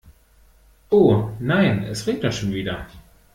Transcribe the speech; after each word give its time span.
Oh, 0.99 1.13
nein, 1.39 1.83
es 1.83 2.07
regnet 2.07 2.33
schon 2.33 2.51
wieder. 2.55 2.87